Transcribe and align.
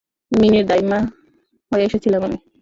মিনির 0.31 0.65
দাইমা 0.67 0.99
হয়ে 1.71 1.85
এসেছিলাম 1.85 2.21
আমি। 2.23 2.37